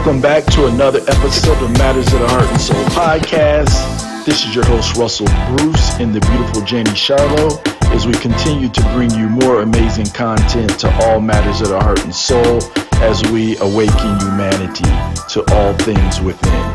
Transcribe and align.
Welcome 0.00 0.22
back 0.22 0.46
to 0.54 0.66
another 0.66 1.00
episode 1.00 1.62
of 1.62 1.70
Matters 1.72 2.10
of 2.14 2.20
the 2.20 2.28
Heart 2.28 2.48
and 2.48 2.58
Soul 2.58 2.84
podcast. 2.86 4.24
This 4.24 4.46
is 4.46 4.54
your 4.54 4.64
host, 4.64 4.96
Russell 4.96 5.26
Bruce, 5.26 6.00
and 6.00 6.14
the 6.14 6.20
beautiful 6.20 6.62
Janie 6.62 6.90
Charlot, 6.92 7.60
as 7.94 8.06
we 8.06 8.14
continue 8.14 8.70
to 8.70 8.82
bring 8.94 9.10
you 9.10 9.28
more 9.28 9.60
amazing 9.60 10.06
content 10.06 10.70
to 10.80 10.90
all 11.04 11.20
matters 11.20 11.60
of 11.60 11.68
the 11.68 11.78
heart 11.78 12.02
and 12.02 12.14
soul 12.14 12.62
as 13.02 13.22
we 13.30 13.58
awaken 13.58 14.18
humanity 14.20 14.88
to 15.34 15.44
all 15.52 15.74
things 15.74 16.18
within. 16.22 16.74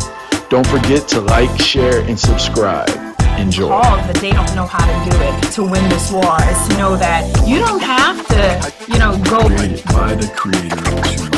Don't 0.49 0.67
forget 0.67 1.07
to 1.07 1.21
like, 1.21 1.59
share, 1.59 2.01
and 2.01 2.19
subscribe. 2.19 2.91
Enjoy. 3.39 3.71
All 3.71 3.97
that 3.97 4.17
they 4.17 4.33
don't 4.33 4.55
know 4.55 4.67
how 4.67 4.85
to 4.85 5.09
do 5.09 5.17
it 5.19 5.51
to 5.53 5.63
win 5.63 5.89
this 5.89 6.11
war 6.11 6.37
is 6.43 6.67
to 6.67 6.77
know 6.77 6.95
that 6.95 7.25
you 7.47 7.57
don't 7.57 7.81
have 7.81 8.23
to, 8.27 8.93
you 8.93 8.99
know, 8.99 9.17
go. 9.23 9.47
Created 9.47 9.83
by 9.85 10.13
the 10.13 10.31
creator 10.35 10.75
to 10.75 11.34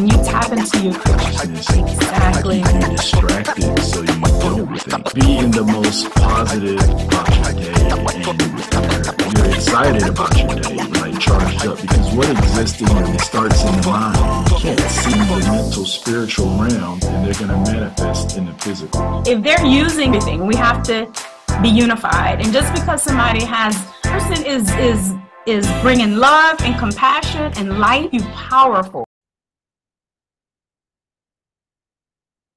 when 0.00 0.08
you 0.08 0.24
tap 0.24 0.50
into 0.52 0.80
your 0.80 0.94
consciousness. 0.94 1.68
exactly. 1.76 2.62
I 2.62 2.72
keep 2.72 2.82
you 2.82 2.96
distracted 2.96 3.78
so 3.80 4.00
you 4.00 4.06
don't 4.06 4.80
think. 4.80 5.14
Be 5.14 5.38
in 5.38 5.50
the 5.50 5.64
most 5.64 6.10
positive 6.14 6.80
about 6.80 7.28
your 7.36 7.54
day 7.54 7.74
and 7.90 9.36
you're, 9.36 9.44
you're 9.44 9.54
excited 9.54 10.08
about 10.08 10.36
your 10.38 10.54
day, 10.56 10.76
like 11.00 11.18
charged 11.20 11.66
up. 11.66 11.80
Because 11.80 12.14
what 12.14 12.30
exists 12.30 12.80
in 12.80 12.88
you 12.88 13.18
starts 13.18 13.62
in 13.62 13.80
the 13.80 13.86
mind. 13.86 14.50
You 14.50 14.56
can't 14.56 14.80
see 14.80 15.10
the 15.10 15.52
mental, 15.52 15.84
spiritual 15.84 16.46
realm, 16.46 17.00
and 17.02 17.26
they're 17.26 17.34
going 17.34 17.64
to 17.64 17.72
manifest 17.72 18.38
in 18.38 18.46
the 18.46 18.54
physical. 18.54 19.22
If 19.26 19.42
they're 19.42 19.66
using 19.66 20.14
anything, 20.14 20.46
we 20.46 20.56
have 20.56 20.82
to 20.84 21.12
be 21.60 21.68
unified. 21.68 22.40
And 22.40 22.52
just 22.52 22.72
because 22.72 23.02
somebody 23.02 23.44
has 23.44 23.76
person 24.02 24.46
is 24.46 24.70
is 24.76 25.14
is 25.46 25.66
bringing 25.82 26.16
love 26.16 26.60
and 26.62 26.78
compassion 26.78 27.52
and 27.56 27.78
light, 27.78 28.14
you 28.14 28.22
powerful. 28.22 29.04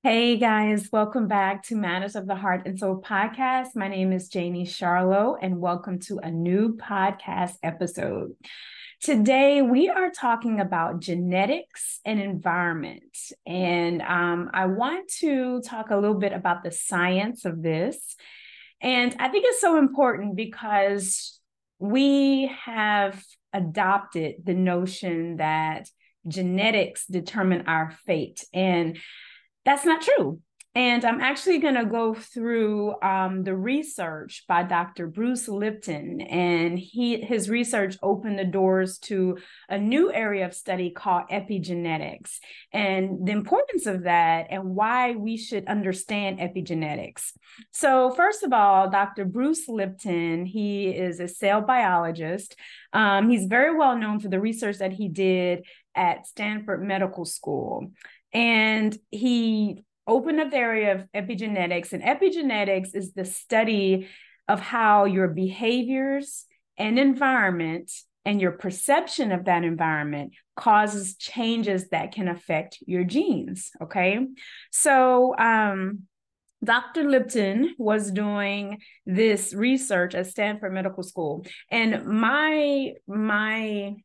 Hey 0.06 0.36
guys, 0.36 0.90
welcome 0.92 1.30
back 1.30 1.64
to 1.68 1.78
Matters 1.78 2.18
of 2.18 2.28
the 2.28 2.36
Heart 2.36 2.64
and 2.66 2.78
Soul 2.78 3.02
podcast. 3.02 3.70
My 3.74 3.88
name 3.88 4.12
is 4.12 4.28
Janie 4.28 4.66
Charlot, 4.66 5.38
and 5.42 5.62
welcome 5.62 5.98
to 6.00 6.20
a 6.22 6.30
new 6.30 6.76
podcast 6.76 7.54
episode. 7.64 8.34
Today, 9.00 9.62
we 9.62 9.88
are 9.88 10.12
talking 10.12 10.60
about 10.60 11.00
genetics 11.00 12.02
and 12.04 12.20
environment. 12.20 13.16
And 13.48 14.02
um, 14.02 14.50
I 14.54 14.66
want 14.66 15.08
to 15.20 15.62
talk 15.62 15.90
a 15.90 15.96
little 15.96 16.20
bit 16.20 16.34
about 16.34 16.66
the 16.66 16.72
science 16.72 17.46
of 17.46 17.64
this. 17.64 18.18
And 18.82 19.16
I 19.20 19.30
think 19.30 19.46
it's 19.48 19.62
so 19.62 19.78
important 19.78 20.36
because 20.36 21.40
we 21.80 22.52
have 22.66 23.24
adopted 23.54 24.44
the 24.44 24.54
notion 24.54 25.38
that 25.38 25.88
genetics 26.28 27.06
determine 27.08 27.68
our 27.68 27.96
fate. 28.06 28.44
And 28.54 29.00
that's 29.66 29.86
not 29.86 30.02
true. 30.02 30.40
And 30.76 31.06
I'm 31.06 31.22
actually 31.22 31.60
going 31.60 31.76
to 31.76 31.86
go 31.86 32.16
through 32.16 33.00
um, 33.04 33.44
the 33.44 33.56
research 33.56 34.44
by 34.48 34.64
Dr. 34.64 35.06
Bruce 35.06 35.48
Lipton, 35.48 36.20
and 36.22 36.80
he 36.80 37.22
his 37.22 37.48
research 37.48 37.96
opened 38.02 38.40
the 38.40 38.46
doors 38.46 38.98
to 39.00 39.38
a 39.70 39.78
new 39.78 40.12
area 40.12 40.48
of 40.48 40.56
study 40.56 40.90
called 40.90 41.30
epigenetics, 41.30 42.40
and 42.72 43.24
the 43.28 43.34
importance 43.34 43.86
of 43.86 44.04
that, 44.04 44.48
and 44.50 44.74
why 44.74 45.12
we 45.12 45.38
should 45.38 45.68
understand 45.68 46.40
epigenetics. 46.40 47.34
So, 47.72 48.10
first 48.10 48.42
of 48.42 48.52
all, 48.52 48.90
Dr. 48.90 49.26
Bruce 49.26 49.68
Lipton, 49.68 50.48
he 50.48 50.88
is 50.88 51.20
a 51.20 51.28
cell 51.28 51.62
biologist. 51.62 52.56
Um, 52.94 53.30
he's 53.30 53.46
very 53.46 53.78
well 53.78 53.96
known 53.96 54.20
for 54.20 54.30
the 54.30 54.40
research 54.40 54.80
that 54.80 54.94
he 54.94 55.08
did 55.08 55.68
at 55.94 56.26
Stanford 56.26 56.82
Medical 56.82 57.26
School 57.26 57.92
and 58.34 58.98
he 59.12 59.84
opened 60.08 60.40
up 60.40 60.52
the 60.52 60.58
area 60.58 60.96
of 60.96 61.06
epigenetics 61.16 61.94
and 61.94 62.04
epigenetics 62.04 62.94
is 62.94 63.14
the 63.14 63.26
study 63.26 64.08
of 64.48 64.60
how 64.60 65.06
your 65.06 65.30
behaviors 65.30 66.46
and 66.78 67.00
environment 67.00 67.92
and 68.26 68.42
your 68.42 68.52
perception 68.52 69.32
of 69.32 69.46
that 69.46 69.64
environment 69.64 70.34
causes 70.56 71.16
changes 71.16 71.90
that 71.90 72.12
can 72.12 72.28
affect 72.28 72.80
your 72.86 73.04
genes 73.04 73.72
okay 73.82 74.20
so 74.72 75.36
um 75.38 76.00
Dr. 76.64 77.04
Lipton 77.04 77.76
was 77.78 78.10
doing 78.10 78.80
this 79.06 79.54
research 79.54 80.16
at 80.16 80.28
Stanford 80.28 80.74
Medical 80.74 81.04
School 81.04 81.46
and 81.70 82.06
my 82.06 82.94
my 83.06 83.96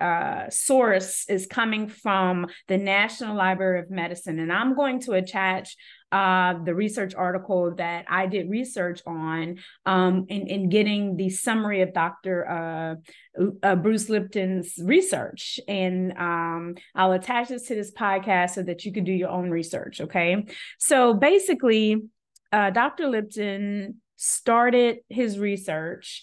uh, 0.00 0.50
source 0.50 1.24
is 1.28 1.46
coming 1.46 1.88
from 1.88 2.46
the 2.68 2.76
National 2.76 3.34
Library 3.34 3.80
of 3.80 3.90
Medicine. 3.90 4.38
And 4.38 4.52
I'm 4.52 4.74
going 4.74 5.00
to 5.00 5.12
attach 5.12 5.76
uh, 6.12 6.54
the 6.64 6.74
research 6.74 7.14
article 7.14 7.74
that 7.76 8.04
I 8.08 8.26
did 8.26 8.48
research 8.48 9.00
on 9.06 9.58
um, 9.86 10.26
in, 10.28 10.46
in 10.46 10.68
getting 10.68 11.16
the 11.16 11.30
summary 11.30 11.80
of 11.80 11.92
Dr. 11.92 13.00
Uh, 13.38 13.42
uh, 13.62 13.76
Bruce 13.76 14.08
Lipton's 14.08 14.74
research. 14.82 15.58
And 15.66 16.12
um, 16.16 16.76
I'll 16.94 17.12
attach 17.12 17.48
this 17.48 17.66
to 17.68 17.74
this 17.74 17.92
podcast 17.92 18.50
so 18.50 18.62
that 18.62 18.84
you 18.84 18.92
can 18.92 19.04
do 19.04 19.12
your 19.12 19.30
own 19.30 19.50
research. 19.50 20.00
Okay. 20.00 20.46
So 20.78 21.14
basically, 21.14 22.02
uh, 22.52 22.70
Dr. 22.70 23.08
Lipton 23.08 23.96
started 24.16 24.98
his 25.08 25.38
research 25.38 26.22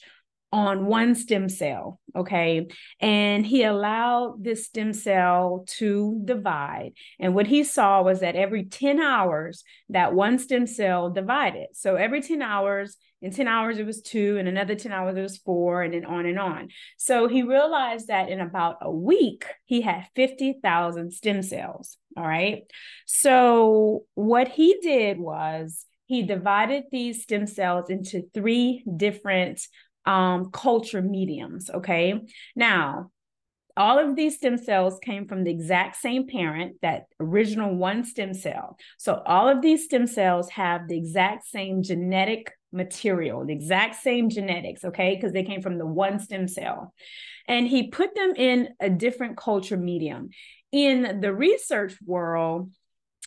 on 0.53 0.85
one 0.85 1.15
stem 1.15 1.49
cell, 1.49 1.99
okay? 2.15 2.67
And 2.99 3.43
he 3.43 3.63
allowed 3.63 4.43
this 4.43 4.67
stem 4.67 4.93
cell 4.93 5.65
to 5.79 6.21
divide. 6.23 6.91
And 7.19 7.33
what 7.33 7.47
he 7.47 7.63
saw 7.63 8.03
was 8.03 8.19
that 8.19 8.35
every 8.35 8.65
10 8.65 8.99
hours, 8.99 9.63
that 9.89 10.13
one 10.13 10.37
stem 10.37 10.67
cell 10.67 11.09
divided. 11.09 11.69
So 11.73 11.95
every 11.95 12.21
10 12.21 12.43
hours, 12.43 12.97
in 13.23 13.31
10 13.31 13.47
hours, 13.47 13.79
it 13.79 13.85
was 13.87 14.03
two, 14.03 14.37
and 14.37 14.47
another 14.47 14.75
10 14.75 14.91
hours, 14.91 15.17
it 15.17 15.21
was 15.21 15.37
four, 15.37 15.81
and 15.81 15.95
then 15.95 16.05
on 16.05 16.27
and 16.27 16.37
on. 16.37 16.69
So 16.97 17.27
he 17.27 17.41
realized 17.41 18.09
that 18.09 18.29
in 18.29 18.39
about 18.39 18.77
a 18.81 18.91
week, 18.91 19.45
he 19.65 19.81
had 19.81 20.05
50,000 20.15 21.11
stem 21.11 21.41
cells, 21.41 21.97
all 22.15 22.27
right? 22.27 22.61
So 23.07 24.03
what 24.13 24.49
he 24.49 24.77
did 24.83 25.17
was, 25.17 25.87
he 26.05 26.21
divided 26.21 26.83
these 26.91 27.23
stem 27.23 27.47
cells 27.47 27.89
into 27.89 28.29
three 28.35 28.83
different 28.97 29.61
um, 30.05 30.51
culture 30.51 31.01
mediums. 31.01 31.69
Okay. 31.69 32.19
Now, 32.55 33.11
all 33.75 33.97
of 33.97 34.15
these 34.15 34.35
stem 34.35 34.57
cells 34.57 34.99
came 34.99 35.27
from 35.27 35.43
the 35.43 35.51
exact 35.51 35.95
same 35.95 36.27
parent, 36.27 36.75
that 36.81 37.05
original 37.19 37.75
one 37.75 38.03
stem 38.03 38.33
cell. 38.33 38.77
So 38.97 39.23
all 39.25 39.49
of 39.49 39.61
these 39.61 39.85
stem 39.85 40.05
cells 40.05 40.49
have 40.51 40.87
the 40.87 40.97
exact 40.97 41.47
same 41.47 41.81
genetic 41.81 42.51
material, 42.71 43.45
the 43.45 43.53
exact 43.53 43.95
same 43.95 44.29
genetics, 44.29 44.83
okay, 44.83 45.15
because 45.15 45.31
they 45.31 45.43
came 45.43 45.61
from 45.61 45.77
the 45.77 45.85
one 45.85 46.19
stem 46.19 46.47
cell. 46.47 46.93
And 47.47 47.67
he 47.67 47.87
put 47.87 48.15
them 48.15 48.33
in 48.35 48.69
a 48.79 48.89
different 48.89 49.37
culture 49.37 49.77
medium. 49.77 50.29
In 50.71 51.19
the 51.21 51.33
research 51.33 51.95
world, 52.05 52.71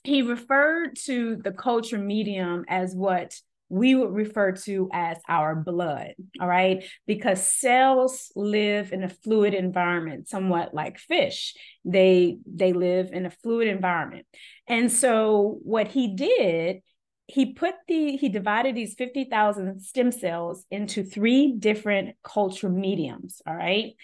he 0.04 0.22
referred 0.22 0.97
to 1.06 1.37
the 1.37 1.53
culture 1.53 1.98
medium 1.98 2.64
as 2.69 2.94
what 2.94 3.34
we 3.69 3.94
would 3.94 4.12
refer 4.12 4.53
to 4.53 4.88
as 4.93 5.19
our 5.28 5.54
blood, 5.56 6.15
all 6.41 6.47
right? 6.47 6.84
Because 7.06 7.47
cells 7.47 8.31
live 8.37 8.93
in 8.93 9.03
a 9.03 9.09
fluid 9.09 9.54
environment, 9.54 10.28
somewhat 10.28 10.72
like 10.72 10.99
fish. 10.99 11.54
They 11.84 12.38
they 12.47 12.72
live 12.72 13.10
in 13.12 13.26
a 13.26 13.31
fluid 13.31 13.69
environment. 13.69 14.26
And 14.69 14.91
so 14.91 15.59
what 15.62 15.88
he 15.88 16.15
did, 16.15 16.82
he 17.26 17.55
put 17.55 17.75
the 17.88 18.16
he 18.16 18.28
divided 18.28 18.76
these 18.76 18.94
50,000 18.94 19.81
stem 19.81 20.12
cells 20.12 20.65
into 20.71 21.03
three 21.03 21.53
different 21.59 22.16
culture 22.22 22.69
mediums, 22.69 23.43
all 23.47 23.55
right? 23.55 23.94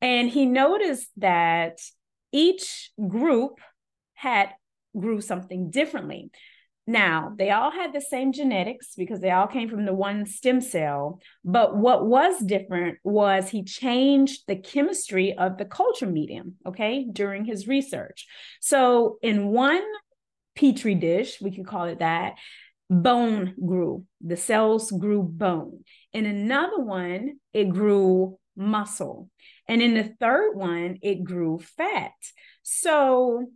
And 0.00 0.28
he 0.28 0.44
noticed 0.44 1.08
that 1.18 1.78
each 2.32 2.90
group 3.08 3.60
had 4.14 4.50
grew 4.98 5.20
something 5.20 5.70
differently. 5.70 6.30
Now, 6.86 7.32
they 7.38 7.50
all 7.50 7.70
had 7.70 7.94
the 7.94 8.00
same 8.00 8.32
genetics 8.32 8.94
because 8.94 9.20
they 9.20 9.30
all 9.30 9.46
came 9.46 9.70
from 9.70 9.86
the 9.86 9.94
one 9.94 10.26
stem 10.26 10.60
cell. 10.60 11.20
But 11.44 11.76
what 11.76 12.06
was 12.06 12.38
different 12.40 12.98
was 13.02 13.48
he 13.48 13.64
changed 13.64 14.42
the 14.46 14.56
chemistry 14.56 15.36
of 15.36 15.56
the 15.56 15.64
culture 15.64 16.06
medium, 16.06 16.56
okay, 16.66 17.06
during 17.10 17.46
his 17.46 17.66
research. 17.66 18.26
So, 18.60 19.18
in 19.22 19.46
one 19.46 19.84
petri 20.54 20.94
dish, 20.94 21.40
we 21.40 21.50
can 21.50 21.64
call 21.64 21.84
it 21.84 22.00
that, 22.00 22.34
bone 22.90 23.54
grew, 23.64 24.04
the 24.20 24.36
cells 24.36 24.90
grew 24.90 25.22
bone. 25.22 25.84
In 26.12 26.26
another 26.26 26.80
one, 26.80 27.38
it 27.54 27.70
grew 27.70 28.38
muscle. 28.56 29.30
And 29.66 29.80
in 29.80 29.94
the 29.94 30.14
third 30.20 30.54
one, 30.54 30.98
it 31.02 31.24
grew 31.24 31.60
fat. 31.76 32.12
So, 32.62 33.46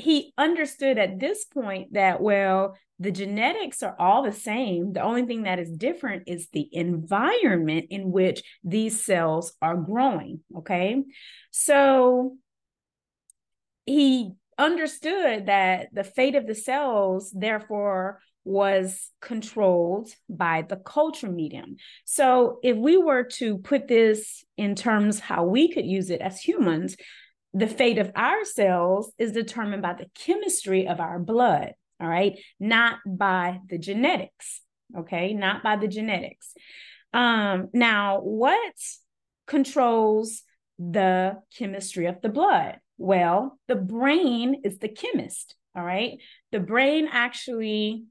he 0.00 0.32
understood 0.36 0.98
at 0.98 1.18
this 1.20 1.44
point 1.44 1.92
that, 1.92 2.20
well, 2.20 2.76
the 2.98 3.10
genetics 3.10 3.82
are 3.82 3.96
all 3.98 4.22
the 4.22 4.32
same. 4.32 4.92
The 4.92 5.02
only 5.02 5.24
thing 5.24 5.44
that 5.44 5.58
is 5.58 5.70
different 5.70 6.24
is 6.26 6.48
the 6.48 6.68
environment 6.72 7.86
in 7.90 8.10
which 8.10 8.42
these 8.62 9.02
cells 9.02 9.54
are 9.62 9.76
growing. 9.76 10.40
Okay. 10.58 11.02
So 11.50 12.36
he 13.86 14.32
understood 14.58 15.46
that 15.46 15.88
the 15.92 16.04
fate 16.04 16.34
of 16.34 16.46
the 16.46 16.54
cells, 16.54 17.32
therefore, 17.34 18.20
was 18.44 19.10
controlled 19.20 20.10
by 20.28 20.62
the 20.62 20.76
culture 20.76 21.30
medium. 21.30 21.76
So, 22.04 22.58
if 22.62 22.76
we 22.76 22.96
were 22.96 23.24
to 23.24 23.58
put 23.58 23.88
this 23.88 24.44
in 24.56 24.74
terms 24.74 25.20
how 25.20 25.44
we 25.44 25.72
could 25.72 25.86
use 25.86 26.10
it 26.10 26.20
as 26.20 26.40
humans, 26.40 26.96
the 27.52 27.66
fate 27.66 27.98
of 27.98 28.12
our 28.14 28.44
cells 28.44 29.12
is 29.18 29.32
determined 29.32 29.82
by 29.82 29.94
the 29.94 30.06
chemistry 30.14 30.86
of 30.86 31.00
our 31.00 31.18
blood, 31.18 31.74
all 32.00 32.08
right, 32.08 32.38
not 32.58 32.98
by 33.06 33.58
the 33.68 33.78
genetics, 33.78 34.60
okay, 34.96 35.32
not 35.32 35.62
by 35.62 35.76
the 35.76 35.88
genetics. 35.88 36.54
Um, 37.12 37.68
now, 37.72 38.20
what 38.20 38.74
controls 39.46 40.42
the 40.78 41.38
chemistry 41.56 42.06
of 42.06 42.20
the 42.22 42.28
blood? 42.28 42.78
Well, 42.98 43.58
the 43.66 43.76
brain 43.76 44.62
is 44.64 44.78
the 44.78 44.88
chemist, 44.88 45.56
all 45.74 45.82
right? 45.82 46.18
The 46.52 46.60
brain 46.60 47.08
actually 47.10 48.04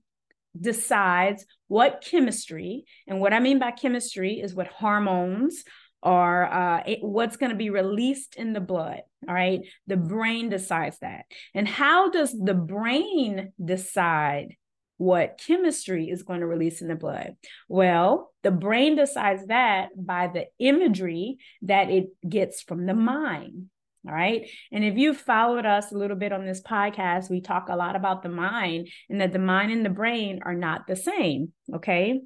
decides 0.60 1.46
what 1.68 2.04
chemistry, 2.06 2.86
and 3.08 3.22
what 3.22 3.34
I 3.34 3.40
mean 3.40 3.60
by 3.60 3.72
chemistry 3.72 4.42
is 4.42 4.54
what 4.54 4.68
hormones 4.68 5.64
or 6.02 6.46
uh, 6.52 6.84
it, 6.86 7.00
what's 7.02 7.38
going 7.38 7.52
to 7.52 7.58
be 7.58 7.70
released 7.70 8.36
in 8.36 8.54
the 8.54 8.62
blood. 8.62 9.02
All 9.28 9.34
right. 9.34 9.62
The 9.88 9.98
brain 9.98 10.50
decides 10.50 11.00
that. 11.00 11.26
And 11.54 11.68
how 11.68 12.10
does 12.10 12.32
the 12.32 12.54
brain 12.54 13.52
decide 13.64 14.56
what 14.98 15.42
chemistry 15.46 16.10
is 16.10 16.24
going 16.24 16.42
to 16.42 16.48
release 16.48 16.82
in 16.82 16.88
the 16.88 16.96
blood? 16.96 17.36
Well, 17.68 18.32
the 18.44 18.52
brain 18.52 18.96
decides 18.96 19.48
that 19.48 19.90
by 19.96 20.28
the 20.28 20.46
imagery 20.60 21.38
that 21.64 21.90
it 21.90 22.08
gets 22.28 22.62
from 22.62 22.86
the 22.86 22.94
mind. 22.94 23.70
All 24.08 24.14
right. 24.14 24.50
And 24.72 24.86
if 24.86 24.98
you 24.98 25.14
followed 25.14 25.66
us 25.66 25.92
a 25.92 25.98
little 25.98 26.16
bit 26.16 26.32
on 26.32 26.46
this 26.46 26.62
podcast, 26.62 27.30
we 27.30 27.42
talk 27.42 27.68
a 27.68 27.76
lot 27.76 27.98
about 27.98 28.24
the 28.24 28.30
mind 28.30 28.88
and 29.10 29.20
that 29.20 29.34
the 29.34 29.40
mind 29.40 29.74
and 29.74 29.86
the 29.86 29.90
brain 29.90 30.40
are 30.44 30.56
not 30.56 30.88
the 30.88 30.96
same. 30.96 31.52
Okay. 31.76 32.22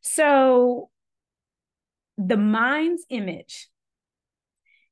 So 0.00 0.88
the 2.18 2.36
mind's 2.36 3.04
image 3.08 3.68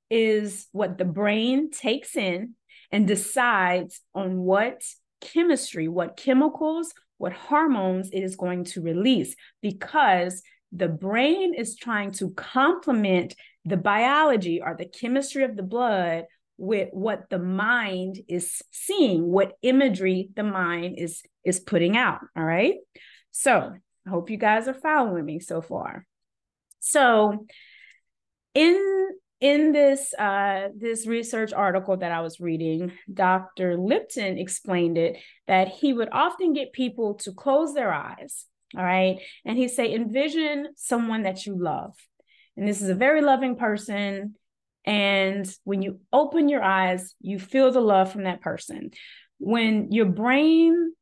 is 0.08 0.68
what 0.70 0.96
the 0.96 1.04
brain 1.04 1.70
takes 1.70 2.16
in 2.16 2.54
and 2.92 3.08
decides 3.08 4.00
on 4.14 4.38
what 4.38 4.80
chemistry, 5.20 5.88
what 5.88 6.16
chemicals, 6.16 6.94
what 7.18 7.32
hormones 7.32 8.10
it 8.12 8.20
is 8.20 8.36
going 8.36 8.64
to 8.64 8.80
release 8.80 9.34
because 9.60 10.42
the 10.70 10.88
brain 10.88 11.54
is 11.54 11.76
trying 11.76 12.12
to 12.12 12.30
complement 12.30 13.34
the 13.64 13.76
biology 13.76 14.62
or 14.62 14.76
the 14.78 14.84
chemistry 14.84 15.42
of 15.42 15.56
the 15.56 15.62
blood 15.62 16.24
with 16.58 16.88
what 16.92 17.28
the 17.28 17.38
mind 17.38 18.18
is 18.28 18.62
seeing 18.70 19.24
what 19.24 19.54
imagery 19.62 20.30
the 20.36 20.42
mind 20.44 20.96
is 20.98 21.22
is 21.44 21.58
putting 21.58 21.96
out. 21.96 22.20
All 22.36 22.44
right? 22.44 22.76
So 23.32 23.72
i 24.06 24.10
hope 24.10 24.30
you 24.30 24.36
guys 24.36 24.68
are 24.68 24.74
following 24.74 25.24
me 25.24 25.40
so 25.40 25.60
far 25.60 26.06
so 26.86 27.46
in 28.54 29.08
in 29.40 29.72
this 29.72 30.14
uh, 30.14 30.68
this 30.76 31.06
research 31.06 31.52
article 31.52 31.96
that 31.96 32.12
I 32.12 32.20
was 32.20 32.40
reading, 32.40 32.92
Dr. 33.12 33.76
Lipton 33.76 34.38
explained 34.38 34.96
it 34.96 35.18
that 35.48 35.68
he 35.68 35.92
would 35.92 36.08
often 36.12 36.52
get 36.52 36.72
people 36.72 37.14
to 37.16 37.32
close 37.32 37.74
their 37.74 37.92
eyes, 37.92 38.46
all 38.76 38.84
right, 38.84 39.18
and 39.44 39.58
he 39.58 39.66
say 39.66 39.92
envision 39.92 40.68
someone 40.76 41.24
that 41.24 41.44
you 41.44 41.58
love, 41.58 41.94
and 42.56 42.68
this 42.68 42.80
is 42.80 42.88
a 42.88 42.94
very 42.94 43.20
loving 43.20 43.56
person, 43.56 44.36
and 44.84 45.52
when 45.64 45.82
you 45.82 45.98
open 46.12 46.48
your 46.48 46.62
eyes, 46.62 47.14
you 47.20 47.40
feel 47.40 47.72
the 47.72 47.80
love 47.80 48.12
from 48.12 48.24
that 48.24 48.40
person. 48.40 48.92
When 49.38 49.90
your 49.90 50.06
brain 50.06 50.94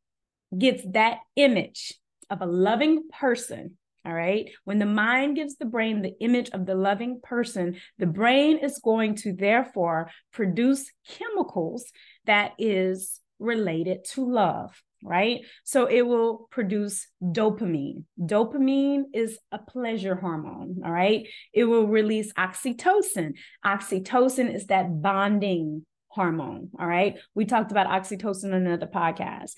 gets 0.56 0.82
that 0.92 1.18
image 1.36 1.92
of 2.30 2.40
a 2.40 2.46
loving 2.46 3.08
person, 3.12 3.76
all 4.04 4.12
right. 4.12 4.50
When 4.64 4.78
the 4.78 4.86
mind 4.86 5.36
gives 5.36 5.56
the 5.56 5.64
brain 5.64 6.02
the 6.02 6.14
image 6.20 6.50
of 6.50 6.66
the 6.66 6.74
loving 6.74 7.20
person, 7.22 7.76
the 7.98 8.06
brain 8.06 8.58
is 8.58 8.78
going 8.78 9.16
to 9.16 9.32
therefore 9.32 10.10
produce 10.32 10.90
chemicals 11.08 11.90
that 12.26 12.52
is 12.58 13.20
related 13.38 14.04
to 14.12 14.30
love, 14.30 14.82
right? 15.02 15.40
So 15.64 15.86
it 15.86 16.02
will 16.02 16.48
produce 16.50 17.06
dopamine. 17.22 18.04
Dopamine 18.20 19.04
is 19.14 19.38
a 19.52 19.58
pleasure 19.58 20.14
hormone, 20.14 20.82
all 20.84 20.92
right? 20.92 21.26
It 21.52 21.64
will 21.64 21.86
release 21.86 22.32
oxytocin. 22.34 23.34
Oxytocin 23.64 24.54
is 24.54 24.66
that 24.66 25.00
bonding 25.00 25.86
hormone. 26.14 26.70
All 26.78 26.86
right. 26.86 27.18
We 27.34 27.44
talked 27.44 27.72
about 27.72 27.88
oxytocin 27.88 28.44
in 28.44 28.54
another 28.54 28.86
podcast 28.86 29.54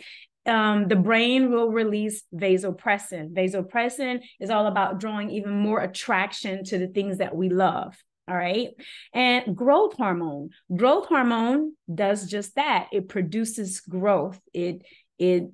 um, 0.47 0.89
the 0.89 0.97
brain 0.97 1.51
will 1.51 1.71
release 1.71 2.23
vasopressin. 2.35 3.33
Vasopressin 3.33 4.21
is 4.41 4.51
all 4.51 4.67
about 4.67 5.01
drawing 5.01 5.31
even 5.31 5.53
more 5.53 5.81
attraction 5.81 6.65
to 6.65 6.79
the 6.79 6.89
things 6.89 7.19
that 7.19 7.35
we 7.35 7.49
love. 7.49 7.97
All 8.29 8.37
right. 8.37 8.71
And 9.13 9.57
growth 9.57 9.95
hormone. 9.97 10.51
Growth 10.75 11.07
hormone 11.07 11.75
does 11.93 12.29
just 12.29 12.57
that. 12.57 12.89
It 12.93 13.09
produces 13.09 13.81
growth. 13.81 14.41
It 14.53 14.83
it 15.19 15.45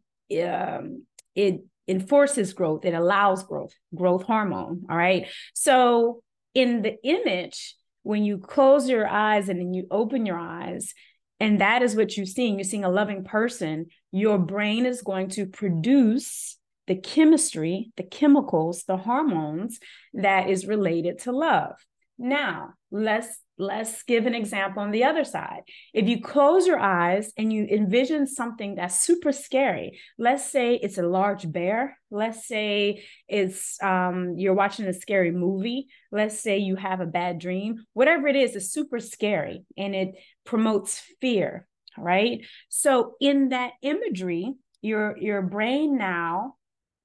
um, 0.43 1.05
it 1.35 1.65
enforces 1.87 2.55
growth. 2.55 2.85
It 2.85 2.95
allows 2.95 3.43
growth. 3.45 3.73
Growth 3.95 4.23
hormone. 4.23 4.87
All 4.89 4.97
right. 4.97 5.27
So 5.55 6.23
in 6.55 6.83
the 6.83 6.97
image, 7.05 7.77
when 8.05 8.25
you 8.25 8.39
close 8.39 8.89
your 8.89 9.07
eyes 9.07 9.49
and 9.49 9.61
then 9.61 9.75
you 9.75 9.87
open 9.91 10.25
your 10.25 10.39
eyes, 10.39 10.95
and 11.43 11.61
that 11.61 11.83
is 11.83 11.97
what 11.97 12.17
you're 12.17 12.25
seeing. 12.25 12.55
You're 12.55 12.63
seeing 12.63 12.85
a 12.85 12.89
loving 12.89 13.25
person. 13.25 13.87
Your 14.13 14.39
brain 14.39 14.87
is 14.87 15.03
going 15.03 15.29
to 15.31 15.45
produce 15.45 16.57
the 16.87 16.95
chemistry, 16.95 17.91
the 17.97 18.05
chemicals, 18.05 18.85
the 18.87 18.97
hormones 18.97 19.81
that 20.15 20.49
is 20.49 20.69
related 20.69 21.19
to 21.23 21.33
love. 21.33 21.75
Now, 22.17 22.75
let's 22.93 23.41
let's 23.59 24.03
give 24.05 24.27
an 24.27 24.35
example 24.35 24.83
on 24.83 24.93
the 24.93 25.05
other 25.05 25.25
side. 25.25 25.63
If 25.93 26.09
you 26.09 26.21
close 26.21 26.67
your 26.67 26.79
eyes 26.79 27.33
and 27.37 27.53
you 27.53 27.65
envision 27.65 28.27
something 28.27 28.77
that's 28.77 29.01
super 29.01 29.33
scary, 29.33 30.01
let's 30.19 30.51
say 30.51 30.75
it's 30.75 30.99
a 30.99 31.03
large 31.03 31.51
bear, 31.51 31.99
let's 32.11 32.47
say 32.47 33.05
it's 33.29 33.83
um, 33.83 34.35
you're 34.37 34.55
watching 34.55 34.87
a 34.87 34.93
scary 34.93 35.33
movie, 35.33 35.89
let's 36.11 36.39
say 36.39 36.59
you 36.59 36.77
have 36.77 37.01
a 37.01 37.07
bad 37.07 37.39
dream, 37.39 37.85
whatever 37.93 38.27
it 38.29 38.37
is, 38.37 38.57
is 38.57 38.73
super 38.73 39.01
scary 39.01 39.65
and 39.77 39.95
it 39.95 40.15
promotes 40.45 41.03
fear, 41.21 41.67
right? 41.97 42.45
So 42.69 43.15
in 43.21 43.51
that 43.51 43.73
imagery, 43.83 44.55
your 44.81 45.17
your 45.19 45.43
brain 45.43 45.97
now 45.97 46.57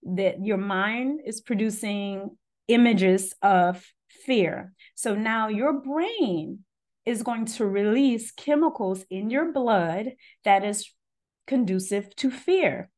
that 0.04 0.44
your 0.44 0.58
mind 0.58 1.22
is 1.26 1.42
producing 1.42 2.38
images 2.68 3.34
of 3.42 3.86
fear. 4.26 4.74
So 4.96 5.16
now 5.16 5.48
your 5.48 5.74
brain 5.74 6.60
is 7.06 7.24
going 7.24 7.46
to 7.46 7.66
release 7.66 8.32
chemicals 8.32 9.06
in 9.10 9.30
your 9.30 9.52
blood 9.52 10.14
that 10.44 10.66
is 10.66 10.92
conducive 11.46 12.14
to 12.18 12.30
fear. 12.30 12.90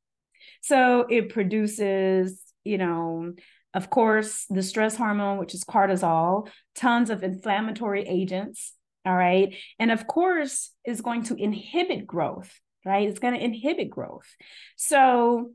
So 0.62 1.06
it 1.10 1.30
produces, 1.30 2.42
you 2.64 2.78
know, 2.78 3.34
of 3.74 3.90
course, 3.90 4.46
the 4.50 4.64
stress 4.64 4.96
hormone, 4.96 5.38
which 5.38 5.54
is 5.54 5.64
cortisol, 5.64 6.50
tons 6.76 7.10
of 7.10 7.24
inflammatory 7.24 8.04
agents. 8.08 8.74
All 9.06 9.16
right. 9.16 9.56
And 9.80 9.92
of 9.92 10.08
course, 10.08 10.72
is 10.86 11.02
going 11.02 11.24
to 11.24 11.36
inhibit 11.36 12.06
growth, 12.06 12.52
right? 12.86 13.08
It's 13.08 13.20
going 13.20 13.34
to 13.34 13.44
inhibit 13.44 13.90
growth. 13.90 14.28
So 14.76 15.52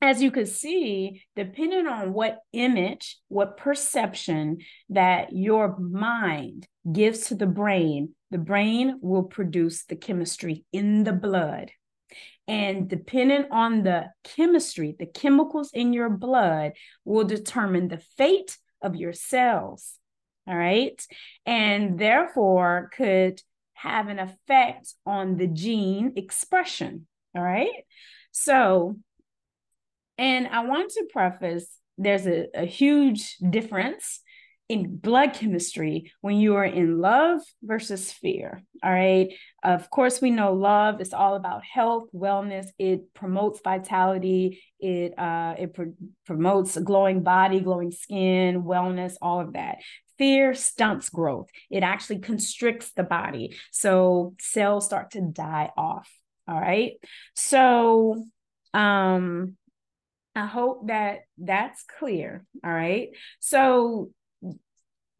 as 0.00 0.22
you 0.22 0.30
can 0.30 0.46
see, 0.46 1.22
depending 1.34 1.86
on 1.86 2.12
what 2.12 2.38
image, 2.52 3.18
what 3.28 3.56
perception 3.56 4.58
that 4.90 5.32
your 5.32 5.76
mind 5.78 6.66
gives 6.90 7.26
to 7.26 7.34
the 7.34 7.46
brain, 7.46 8.14
the 8.30 8.38
brain 8.38 8.98
will 9.02 9.24
produce 9.24 9.84
the 9.84 9.96
chemistry 9.96 10.64
in 10.72 11.04
the 11.04 11.12
blood. 11.12 11.72
And 12.46 12.88
depending 12.88 13.46
on 13.50 13.82
the 13.82 14.06
chemistry, 14.24 14.96
the 14.98 15.06
chemicals 15.06 15.70
in 15.74 15.92
your 15.92 16.08
blood 16.08 16.72
will 17.04 17.24
determine 17.24 17.88
the 17.88 18.02
fate 18.16 18.56
of 18.80 18.96
your 18.96 19.12
cells. 19.12 19.97
All 20.48 20.56
right. 20.56 21.00
And 21.44 21.98
therefore 21.98 22.90
could 22.96 23.40
have 23.74 24.08
an 24.08 24.18
effect 24.18 24.94
on 25.06 25.36
the 25.36 25.46
gene 25.46 26.14
expression. 26.16 27.06
All 27.36 27.42
right. 27.42 27.84
So 28.32 28.96
and 30.16 30.48
I 30.48 30.64
want 30.64 30.90
to 30.92 31.06
preface 31.12 31.68
there's 31.96 32.26
a, 32.26 32.46
a 32.54 32.64
huge 32.64 33.36
difference 33.38 34.20
in 34.68 34.96
blood 34.96 35.32
chemistry 35.32 36.12
when 36.20 36.36
you 36.36 36.56
are 36.56 36.64
in 36.64 37.00
love 37.00 37.40
versus 37.62 38.12
fear. 38.12 38.62
All 38.82 38.92
right. 38.92 39.32
Of 39.62 39.88
course, 39.90 40.20
we 40.20 40.30
know 40.30 40.52
love 40.52 41.00
is 41.00 41.14
all 41.14 41.36
about 41.36 41.64
health, 41.64 42.08
wellness. 42.14 42.66
It 42.78 43.14
promotes 43.14 43.60
vitality. 43.64 44.62
It 44.78 45.18
uh, 45.18 45.54
it 45.58 45.74
pr- 45.74 45.96
promotes 46.26 46.76
a 46.76 46.82
glowing 46.82 47.22
body, 47.22 47.60
glowing 47.60 47.90
skin, 47.90 48.62
wellness, 48.62 49.14
all 49.22 49.40
of 49.40 49.54
that. 49.54 49.78
Fear 50.18 50.54
stunts 50.54 51.08
growth. 51.08 51.48
It 51.70 51.82
actually 51.82 52.18
constricts 52.18 52.92
the 52.92 53.04
body, 53.04 53.56
so 53.70 54.34
cells 54.40 54.86
start 54.86 55.12
to 55.12 55.20
die 55.20 55.70
off. 55.76 56.10
All 56.48 56.60
right. 56.60 56.92
So, 57.34 58.24
um, 58.74 59.56
I 60.34 60.46
hope 60.46 60.88
that 60.88 61.20
that's 61.36 61.84
clear. 61.98 62.44
All 62.64 62.72
right. 62.72 63.08
So, 63.40 64.10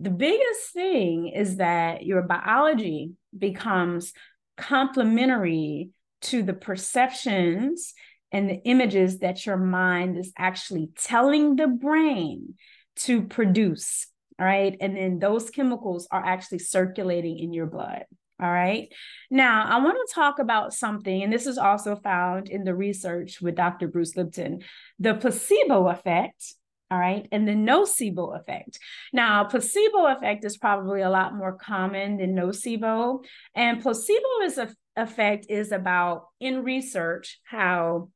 the 0.00 0.10
biggest 0.10 0.72
thing 0.72 1.28
is 1.28 1.56
that 1.56 2.04
your 2.04 2.22
biology 2.22 3.12
becomes 3.36 4.12
complementary 4.56 5.90
to 6.20 6.42
the 6.42 6.52
perceptions 6.52 7.94
and 8.30 8.48
the 8.48 8.60
images 8.64 9.18
that 9.18 9.46
your 9.46 9.56
mind 9.56 10.18
is 10.18 10.32
actually 10.36 10.90
telling 10.96 11.56
the 11.56 11.66
brain 11.66 12.54
to 12.96 13.22
produce. 13.22 14.06
All 14.38 14.46
right. 14.46 14.76
And 14.80 14.96
then 14.96 15.18
those 15.18 15.50
chemicals 15.50 16.06
are 16.10 16.24
actually 16.24 16.60
circulating 16.60 17.38
in 17.38 17.52
your 17.52 17.66
blood. 17.66 18.04
All 18.40 18.50
right. 18.50 18.88
Now, 19.30 19.64
I 19.64 19.82
want 19.82 19.96
to 19.96 20.14
talk 20.14 20.38
about 20.38 20.72
something, 20.72 21.22
and 21.22 21.32
this 21.32 21.46
is 21.46 21.58
also 21.58 21.96
found 21.96 22.48
in 22.48 22.62
the 22.62 22.74
research 22.74 23.40
with 23.40 23.56
Dr. 23.56 23.88
Bruce 23.88 24.16
Lipton 24.16 24.60
the 25.00 25.14
placebo 25.14 25.88
effect. 25.88 26.54
All 26.90 26.98
right. 26.98 27.26
And 27.32 27.46
the 27.46 27.52
nocebo 27.52 28.38
effect. 28.38 28.78
Now, 29.12 29.44
placebo 29.44 30.06
effect 30.06 30.44
is 30.44 30.56
probably 30.56 31.02
a 31.02 31.10
lot 31.10 31.34
more 31.34 31.52
common 31.52 32.16
than 32.16 32.34
nocebo. 32.34 33.24
And 33.54 33.82
placebo 33.82 34.40
is 34.44 34.56
a, 34.56 34.70
effect 34.96 35.46
is 35.48 35.70
about 35.72 36.26
in 36.40 36.64
research 36.64 37.40
how 37.44 38.08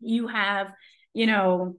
you 0.00 0.28
have, 0.28 0.72
you 1.12 1.26
know, 1.26 1.76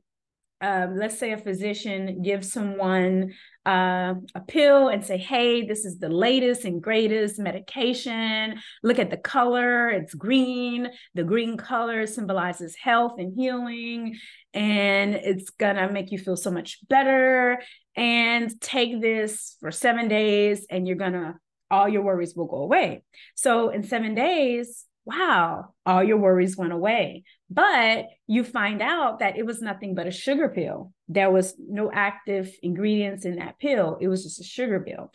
um, 0.61 0.95
let's 0.95 1.17
say 1.17 1.31
a 1.31 1.37
physician 1.37 2.21
gives 2.21 2.53
someone 2.53 3.33
uh, 3.65 4.13
a 4.35 4.41
pill 4.47 4.89
and 4.89 5.03
say, 5.03 5.17
hey, 5.17 5.65
this 5.65 5.85
is 5.85 5.97
the 5.97 6.09
latest 6.09 6.65
and 6.65 6.81
greatest 6.81 7.39
medication. 7.39 8.59
Look 8.83 8.99
at 8.99 9.09
the 9.09 9.17
color, 9.17 9.89
it's 9.89 10.13
green. 10.13 10.89
The 11.15 11.23
green 11.23 11.57
color 11.57 12.05
symbolizes 12.05 12.75
health 12.75 13.13
and 13.17 13.33
healing, 13.35 14.17
and 14.53 15.15
it's 15.15 15.49
gonna 15.49 15.91
make 15.91 16.11
you 16.11 16.19
feel 16.19 16.37
so 16.37 16.51
much 16.51 16.77
better. 16.87 17.61
And 17.95 18.59
take 18.61 19.01
this 19.01 19.57
for 19.59 19.71
seven 19.71 20.07
days, 20.07 20.65
and 20.69 20.87
you're 20.87 20.95
gonna, 20.95 21.39
all 21.69 21.89
your 21.89 22.03
worries 22.03 22.35
will 22.35 22.47
go 22.47 22.57
away. 22.57 23.03
So, 23.35 23.69
in 23.69 23.83
seven 23.83 24.15
days, 24.15 24.85
wow, 25.05 25.73
all 25.85 26.03
your 26.03 26.17
worries 26.17 26.57
went 26.57 26.73
away. 26.73 27.23
But 27.49 28.05
you 28.27 28.43
find 28.43 28.81
out 28.81 29.19
that 29.19 29.37
it 29.37 29.45
was 29.45 29.61
nothing 29.61 29.95
but 29.95 30.07
a 30.07 30.11
sugar 30.11 30.49
pill. 30.49 30.93
There 31.07 31.31
was 31.31 31.55
no 31.57 31.91
active 31.91 32.51
ingredients 32.61 33.25
in 33.25 33.37
that 33.37 33.59
pill, 33.59 33.97
it 33.99 34.07
was 34.07 34.23
just 34.23 34.41
a 34.41 34.45
sugar 34.45 34.79
pill. 34.79 35.11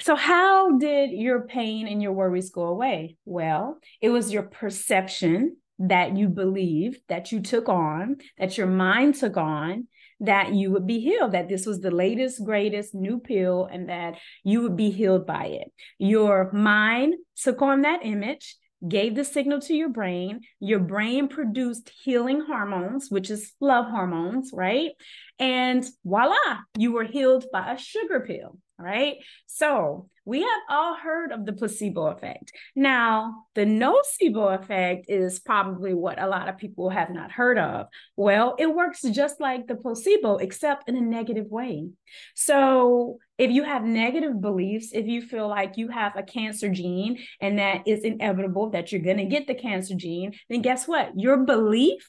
So, 0.00 0.14
how 0.14 0.76
did 0.78 1.10
your 1.10 1.46
pain 1.46 1.88
and 1.88 2.02
your 2.02 2.12
worries 2.12 2.50
go 2.50 2.64
away? 2.64 3.16
Well, 3.24 3.78
it 4.02 4.10
was 4.10 4.30
your 4.32 4.42
perception 4.42 5.56
that 5.78 6.16
you 6.16 6.28
believed, 6.28 7.00
that 7.08 7.32
you 7.32 7.40
took 7.40 7.68
on, 7.68 8.16
that 8.38 8.58
your 8.58 8.66
mind 8.66 9.14
took 9.14 9.36
on, 9.36 9.88
that 10.20 10.54
you 10.54 10.70
would 10.70 10.86
be 10.86 11.00
healed, 11.00 11.32
that 11.32 11.48
this 11.48 11.66
was 11.66 11.80
the 11.80 11.90
latest, 11.90 12.44
greatest 12.44 12.94
new 12.94 13.18
pill, 13.18 13.68
and 13.70 13.88
that 13.88 14.16
you 14.44 14.62
would 14.62 14.76
be 14.76 14.90
healed 14.90 15.26
by 15.26 15.46
it. 15.46 15.72
Your 15.98 16.50
mind 16.52 17.14
took 17.36 17.60
on 17.60 17.82
that 17.82 18.00
image, 18.02 18.56
gave 18.86 19.14
the 19.14 19.24
signal 19.24 19.60
to 19.62 19.74
your 19.74 19.88
brain. 19.88 20.40
Your 20.60 20.80
brain 20.80 21.28
produced 21.28 21.90
healing 22.02 22.42
hormones, 22.46 23.10
which 23.10 23.30
is 23.30 23.52
love 23.60 23.86
hormones, 23.86 24.50
right? 24.52 24.90
And 25.38 25.84
voila, 26.04 26.34
you 26.76 26.92
were 26.92 27.04
healed 27.04 27.46
by 27.52 27.72
a 27.72 27.78
sugar 27.78 28.20
pill, 28.20 28.58
right? 28.78 29.16
So 29.46 30.08
we 30.24 30.40
have 30.40 30.60
all 30.68 30.96
heard 30.96 31.30
of 31.30 31.46
the 31.46 31.52
placebo 31.52 32.06
effect. 32.08 32.52
Now, 32.74 33.44
the 33.54 33.64
nocebo 33.64 34.58
effect 34.60 35.06
is 35.08 35.38
probably 35.38 35.94
what 35.94 36.20
a 36.20 36.26
lot 36.26 36.48
of 36.48 36.58
people 36.58 36.90
have 36.90 37.10
not 37.10 37.30
heard 37.30 37.58
of. 37.58 37.86
Well, 38.16 38.56
it 38.58 38.66
works 38.66 39.02
just 39.02 39.40
like 39.40 39.68
the 39.68 39.76
placebo, 39.76 40.38
except 40.38 40.88
in 40.88 40.96
a 40.96 41.00
negative 41.00 41.46
way. 41.48 41.90
So, 42.34 43.18
if 43.38 43.50
you 43.50 43.64
have 43.64 43.84
negative 43.84 44.40
beliefs, 44.40 44.90
if 44.92 45.06
you 45.06 45.22
feel 45.22 45.48
like 45.48 45.76
you 45.76 45.88
have 45.88 46.16
a 46.16 46.22
cancer 46.22 46.68
gene 46.68 47.18
and 47.40 47.58
that 47.58 47.82
it's 47.86 48.04
inevitable 48.04 48.70
that 48.70 48.92
you're 48.92 49.02
going 49.02 49.18
to 49.18 49.26
get 49.26 49.46
the 49.46 49.54
cancer 49.54 49.94
gene, 49.94 50.32
then 50.48 50.62
guess 50.62 50.88
what? 50.88 51.10
Your 51.18 51.38
belief 51.38 52.08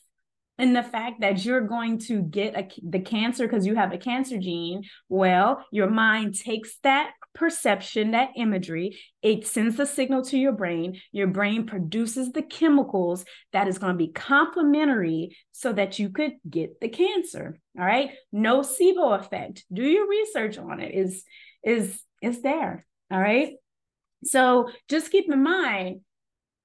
in 0.57 0.73
the 0.73 0.83
fact 0.83 1.21
that 1.21 1.43
you're 1.45 1.61
going 1.61 1.99
to 1.99 2.21
get 2.21 2.55
a, 2.55 2.67
the 2.81 2.99
cancer 2.99 3.47
because 3.47 3.65
you 3.65 3.75
have 3.75 3.93
a 3.93 3.97
cancer 3.97 4.37
gene, 4.37 4.83
well, 5.09 5.65
your 5.71 5.89
mind 5.89 6.35
takes 6.35 6.77
that 6.83 7.11
perception, 7.37 8.11
that 8.11 8.31
imagery, 8.35 8.99
it 9.21 9.45
sends 9.45 9.77
the 9.77 9.85
signal 9.85 10.23
to 10.25 10.37
your 10.37 10.51
brain. 10.51 10.99
Your 11.11 11.27
brain 11.27 11.65
produces 11.65 12.31
the 12.31 12.41
chemicals 12.41 13.25
that 13.53 13.67
is 13.67 13.77
going 13.77 13.93
to 13.93 13.97
be 13.97 14.11
complementary 14.11 15.37
so 15.51 15.71
that 15.71 15.99
you 15.99 16.09
could 16.09 16.33
get 16.49 16.79
the 16.81 16.89
cancer. 16.89 17.59
All 17.77 17.85
right. 17.85 18.11
Nocebo 18.33 19.19
effect. 19.19 19.65
Do 19.71 19.83
your 19.83 20.07
research 20.07 20.57
on 20.57 20.79
it. 20.79 20.93
Is 20.93 21.23
is 21.63 22.01
is 22.21 22.41
there. 22.41 22.85
All 23.11 23.21
right. 23.21 23.53
So 24.23 24.69
just 24.89 25.11
keep 25.11 25.31
in 25.31 25.43
mind 25.43 26.01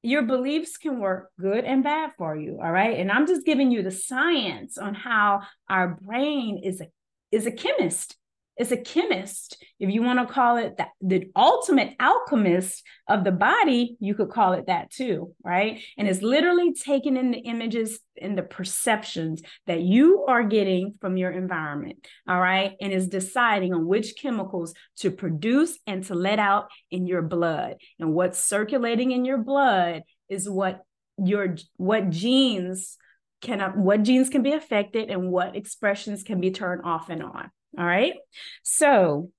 your 0.03 0.23
beliefs 0.23 0.79
can 0.79 0.99
work 0.99 1.31
good 1.39 1.65
and 1.65 1.85
bad 1.85 2.11
for 2.19 2.37
you 2.37 2.59
all 2.61 2.73
right 2.73 2.99
and 2.99 3.09
i'm 3.13 3.25
just 3.25 3.47
giving 3.47 3.71
you 3.71 3.85
the 3.85 3.91
science 3.93 4.77
on 4.77 4.95
how 4.97 5.41
our 5.71 5.97
brain 6.03 6.61
is 6.65 6.81
a 6.81 6.87
is 7.31 7.47
a 7.47 7.53
chemist 7.53 8.17
is 8.59 8.71
a 8.71 8.77
chemist. 8.77 9.63
If 9.81 9.91
you 9.91 10.03
want 10.03 10.19
to 10.19 10.33
call 10.33 10.59
it 10.59 10.77
that, 10.77 10.89
the 11.01 11.31
ultimate 11.35 11.95
alchemist 11.99 12.83
of 13.09 13.25
the 13.25 13.33
body, 13.33 13.97
you 13.99 14.15
could 14.15 14.31
call 14.31 14.53
it 14.53 14.67
that 14.67 14.91
too, 14.91 15.35
right? 15.43 15.81
And 15.97 16.07
it's 16.07 16.23
literally 16.23 16.75
taking 16.75 17.17
in 17.17 17.31
the 17.31 17.39
images 17.39 17.99
and 18.21 18.37
the 18.37 18.43
perceptions 18.43 19.43
that 19.67 19.81
you 19.81 20.27
are 20.29 20.43
getting 20.45 20.95
from 21.01 21.17
your 21.17 21.31
environment, 21.31 22.07
all 22.29 22.41
right? 22.41 22.75
And 22.81 22.93
is 22.93 23.09
deciding 23.09 23.73
on 23.73 23.87
which 23.87 24.15
chemicals 24.21 24.75
to 24.99 25.11
produce 25.11 25.79
and 25.87 26.05
to 26.05 26.15
let 26.15 26.39
out 26.39 26.71
in 26.91 27.07
your 27.07 27.23
blood. 27.23 27.77
And 27.99 28.13
what's 28.13 28.39
circulating 28.39 29.13
in 29.13 29.25
your 29.25 29.39
blood 29.39 30.03
is 30.29 30.49
what 30.49 30.83
your 31.23 31.57
what 31.77 32.11
genes 32.11 32.97
can 33.43 33.61
what 33.83 34.03
genes 34.03 34.31
can 34.31 34.43
be 34.43 34.53
affected 34.53 35.11
and 35.11 35.31
what 35.31 35.57
expressions 35.57 36.23
can 36.23 36.41
be 36.41 36.51
turned 36.51 36.83
off 36.85 37.11
and 37.11 37.23
on 37.23 37.51
all 37.79 37.87
right. 37.87 38.15
So 38.63 39.31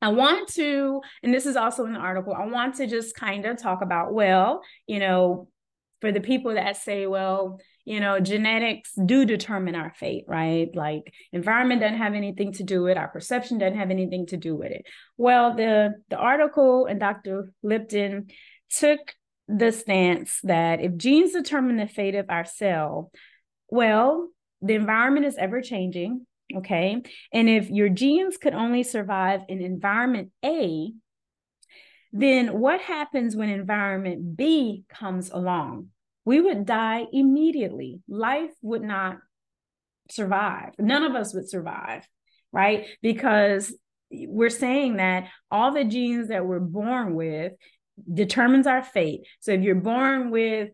I 0.00 0.08
want 0.08 0.48
to, 0.54 1.00
and 1.22 1.32
this 1.32 1.46
is 1.46 1.56
also 1.56 1.84
in 1.86 1.92
the 1.92 1.98
article, 1.98 2.34
I 2.34 2.46
want 2.46 2.76
to 2.76 2.86
just 2.86 3.14
kind 3.14 3.46
of 3.46 3.60
talk 3.60 3.82
about, 3.82 4.12
well, 4.12 4.62
you 4.86 4.98
know, 4.98 5.48
for 6.00 6.10
the 6.10 6.20
people 6.20 6.54
that 6.54 6.76
say, 6.76 7.06
well, 7.06 7.60
you 7.84 8.00
know, 8.00 8.20
genetics 8.20 8.92
do 9.06 9.24
determine 9.24 9.74
our 9.74 9.92
fate, 9.94 10.24
right? 10.26 10.68
Like 10.74 11.12
environment 11.32 11.80
doesn't 11.80 11.98
have 11.98 12.14
anything 12.14 12.52
to 12.54 12.64
do 12.64 12.82
with 12.82 12.92
it, 12.92 12.96
our 12.96 13.08
perception 13.08 13.58
doesn't 13.58 13.78
have 13.78 13.90
anything 13.90 14.26
to 14.26 14.36
do 14.36 14.56
with 14.56 14.72
it. 14.72 14.84
Well, 15.16 15.54
the 15.54 15.94
the 16.10 16.16
article 16.16 16.86
and 16.86 16.98
Dr. 16.98 17.52
Lipton 17.62 18.28
took 18.70 19.14
the 19.48 19.70
stance 19.70 20.40
that 20.42 20.80
if 20.80 20.96
genes 20.96 21.32
determine 21.32 21.76
the 21.76 21.86
fate 21.86 22.14
of 22.14 22.26
our 22.28 22.44
cell, 22.44 23.10
well, 23.68 24.28
the 24.60 24.74
environment 24.74 25.26
is 25.26 25.36
ever 25.36 25.60
changing. 25.60 26.26
Okay. 26.56 27.02
And 27.32 27.48
if 27.48 27.70
your 27.70 27.88
genes 27.88 28.36
could 28.36 28.54
only 28.54 28.82
survive 28.82 29.40
in 29.48 29.60
environment 29.60 30.30
A, 30.44 30.92
then 32.12 32.58
what 32.58 32.80
happens 32.80 33.34
when 33.34 33.48
environment 33.48 34.36
B 34.36 34.84
comes 34.88 35.30
along? 35.30 35.88
We 36.24 36.40
would 36.40 36.66
die 36.66 37.06
immediately. 37.12 38.00
Life 38.08 38.52
would 38.60 38.82
not 38.82 39.18
survive. 40.10 40.72
None 40.78 41.02
of 41.04 41.14
us 41.14 41.34
would 41.34 41.48
survive, 41.48 42.06
right? 42.52 42.86
Because 43.00 43.74
we're 44.10 44.50
saying 44.50 44.96
that 44.96 45.28
all 45.50 45.72
the 45.72 45.84
genes 45.84 46.28
that 46.28 46.44
we're 46.44 46.60
born 46.60 47.14
with 47.14 47.52
determines 48.12 48.66
our 48.66 48.82
fate. 48.82 49.20
So 49.40 49.52
if 49.52 49.62
you're 49.62 49.74
born 49.74 50.30
with 50.30 50.70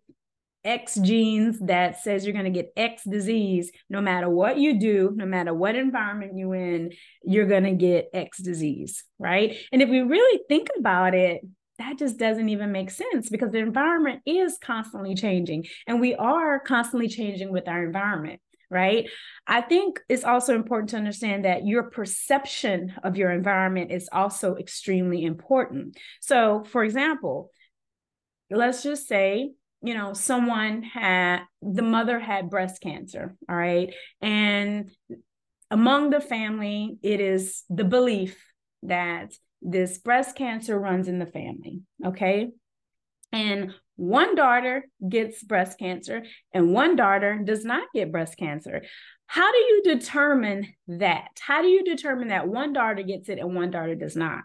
X 0.64 0.96
genes 0.96 1.58
that 1.60 2.02
says 2.02 2.24
you're 2.24 2.32
going 2.32 2.44
to 2.44 2.50
get 2.50 2.72
X 2.76 3.02
disease. 3.04 3.70
No 3.88 4.00
matter 4.00 4.28
what 4.28 4.58
you 4.58 4.78
do, 4.78 5.12
no 5.14 5.26
matter 5.26 5.54
what 5.54 5.76
environment 5.76 6.36
you're 6.36 6.54
in, 6.54 6.92
you're 7.22 7.46
going 7.46 7.64
to 7.64 7.72
get 7.72 8.10
X 8.12 8.38
disease, 8.38 9.04
right? 9.18 9.56
And 9.72 9.82
if 9.82 9.88
we 9.88 10.00
really 10.00 10.40
think 10.48 10.68
about 10.78 11.14
it, 11.14 11.42
that 11.78 11.96
just 11.96 12.18
doesn't 12.18 12.48
even 12.48 12.72
make 12.72 12.90
sense 12.90 13.28
because 13.28 13.52
the 13.52 13.58
environment 13.58 14.22
is 14.26 14.58
constantly 14.60 15.14
changing 15.14 15.66
and 15.86 16.00
we 16.00 16.14
are 16.14 16.58
constantly 16.58 17.08
changing 17.08 17.52
with 17.52 17.68
our 17.68 17.84
environment 17.84 18.40
right? 18.70 19.08
I 19.46 19.62
think 19.62 20.00
it's 20.08 20.24
also 20.24 20.54
important 20.54 20.90
to 20.90 20.96
understand 20.96 21.44
that 21.44 21.66
your 21.66 21.84
perception 21.84 22.94
of 23.02 23.16
your 23.16 23.30
environment 23.30 23.90
is 23.90 24.08
also 24.12 24.56
extremely 24.56 25.24
important. 25.24 25.96
So, 26.20 26.64
for 26.64 26.84
example, 26.84 27.50
let's 28.50 28.82
just 28.82 29.08
say 29.08 29.52
you 29.82 29.94
know, 29.94 30.12
someone 30.12 30.82
had 30.82 31.40
the 31.62 31.82
mother 31.82 32.18
had 32.18 32.50
breast 32.50 32.80
cancer, 32.80 33.36
all 33.48 33.56
right? 33.56 33.94
And 34.20 34.90
among 35.70 36.10
the 36.10 36.20
family, 36.20 36.98
it 37.02 37.20
is 37.20 37.64
the 37.68 37.84
belief 37.84 38.36
that 38.82 39.32
this 39.62 39.98
breast 39.98 40.36
cancer 40.36 40.78
runs 40.78 41.08
in 41.08 41.18
the 41.18 41.26
family, 41.26 41.80
okay? 42.04 42.48
And 43.32 43.74
one 43.96 44.34
daughter 44.34 44.84
gets 45.06 45.42
breast 45.42 45.78
cancer 45.78 46.22
and 46.54 46.72
one 46.72 46.96
daughter 46.96 47.40
does 47.44 47.64
not 47.64 47.88
get 47.94 48.12
breast 48.12 48.38
cancer. 48.38 48.82
How 49.26 49.50
do 49.52 49.58
you 49.58 49.82
determine 49.84 50.68
that? 50.86 51.28
How 51.40 51.60
do 51.60 51.68
you 51.68 51.84
determine 51.84 52.28
that 52.28 52.48
one 52.48 52.72
daughter 52.72 53.02
gets 53.02 53.28
it 53.28 53.38
and 53.38 53.54
one 53.54 53.70
daughter 53.70 53.94
does 53.94 54.16
not? 54.16 54.42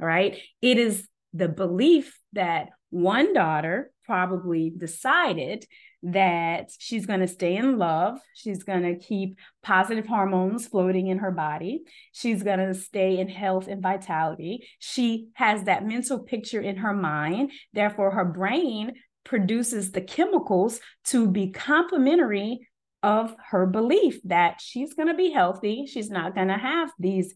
All 0.00 0.06
right. 0.06 0.38
It 0.60 0.78
is 0.78 1.08
the 1.32 1.48
belief 1.48 2.18
that 2.34 2.68
one 2.90 3.32
daughter 3.32 3.90
probably 4.06 4.70
decided 4.70 5.66
that 6.02 6.70
she's 6.78 7.06
going 7.06 7.20
to 7.20 7.28
stay 7.28 7.56
in 7.56 7.78
love. 7.78 8.18
She's 8.34 8.62
going 8.62 8.82
to 8.82 8.96
keep 8.96 9.38
positive 9.62 10.06
hormones 10.06 10.68
floating 10.68 11.08
in 11.08 11.18
her 11.18 11.32
body. 11.32 11.82
She's 12.12 12.42
going 12.42 12.60
to 12.60 12.74
stay 12.74 13.18
in 13.18 13.28
health 13.28 13.66
and 13.66 13.82
vitality. 13.82 14.68
She 14.78 15.28
has 15.34 15.64
that 15.64 15.86
mental 15.86 16.20
picture 16.20 16.60
in 16.60 16.76
her 16.76 16.94
mind. 16.94 17.50
Therefore, 17.72 18.12
her 18.12 18.24
brain 18.24 18.92
produces 19.24 19.90
the 19.90 20.00
chemicals 20.00 20.80
to 21.06 21.26
be 21.28 21.50
complementary 21.50 22.68
of 23.02 23.34
her 23.50 23.66
belief 23.66 24.20
that 24.24 24.60
she's 24.60 24.94
going 24.94 25.08
to 25.08 25.14
be 25.14 25.30
healthy. 25.30 25.86
She's 25.86 26.10
not 26.10 26.34
going 26.34 26.48
to 26.48 26.56
have 26.56 26.90
these 26.98 27.34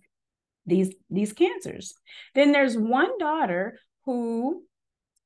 these 0.66 0.94
these 1.08 1.32
cancers. 1.32 1.94
Then 2.34 2.52
there's 2.52 2.76
one 2.76 3.18
daughter 3.18 3.78
who 4.04 4.62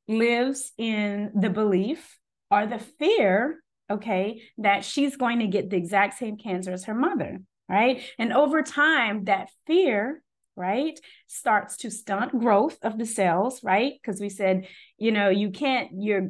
lives 0.09 0.73
in 0.77 1.33
the 1.35 1.51
belief 1.51 2.19
or 2.51 2.67
the 2.67 2.79
fear, 2.79 3.63
okay, 3.91 4.43
that 4.59 4.85
she's 4.85 5.17
going 5.17 5.41
to 5.41 5.47
get 5.47 5.71
the 5.71 5.77
exact 5.77 6.19
same 6.19 6.37
cancer 6.37 6.73
as 6.73 6.85
her 6.85 6.95
mother, 6.95 7.41
right? 7.69 8.03
And 8.19 8.33
over 8.33 8.63
time, 8.63 9.25
that 9.25 9.49
fear, 9.67 10.23
right, 10.57 10.99
starts 11.27 11.77
to 11.79 11.91
stunt 11.91 12.39
growth 12.39 12.79
of 12.83 12.99
the 12.99 13.07
cells, 13.07 13.61
right? 13.63 13.95
Because 14.01 14.21
we 14.21 14.29
said, 14.29 14.69
you 14.99 15.11
know, 15.11 15.29
you 15.29 15.51
can't, 15.51 15.91
your 15.99 16.29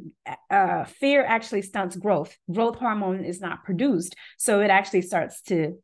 uh, 0.51 0.85
fear 0.85 1.25
actually 1.25 1.63
stunts 1.63 1.97
growth. 1.97 2.37
Growth 2.51 2.77
hormone 2.77 3.25
is 3.25 3.41
not 3.41 3.65
produced. 3.65 4.15
So 4.39 4.61
it 4.61 4.71
actually 4.71 5.03
starts 5.03 5.43
to 5.43 5.79